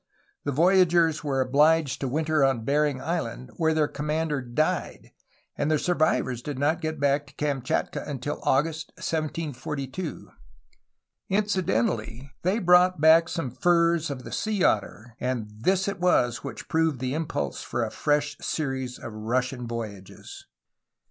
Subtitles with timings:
[0.45, 5.11] The voyagers were obliged to winter on Bering Island, where their commander died,
[5.55, 10.31] and the survivors did not get back to Kamchatka until August 1742.
[11.29, 16.67] Incidentally, they brought back some furs of the sea otter, and this it was which
[16.67, 20.47] proved the impulse for a fresh series of Russian voyages.